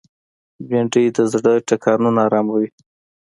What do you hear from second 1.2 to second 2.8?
زړه ټکانونه آراموي